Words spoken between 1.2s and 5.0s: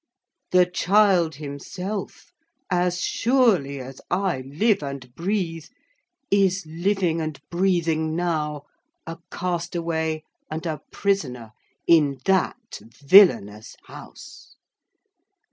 himself—as surely as I live